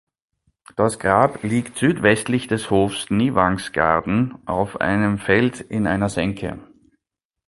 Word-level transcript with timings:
Das 0.77 0.97
Grab 0.97 1.43
liegt 1.43 1.77
südwestlich 1.77 2.47
des 2.47 2.71
Hofs 2.71 3.11
Nyvangsgaarden 3.11 4.33
auf 4.47 4.81
einem 4.81 5.19
Feld 5.19 5.59
in 5.61 5.85
einer 5.85 6.09
Senke. 6.09 6.57